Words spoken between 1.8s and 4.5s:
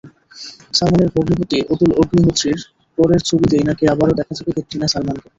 অগ্নিহোত্রীর পরের ছবিতেই নাকি আবারও দেখা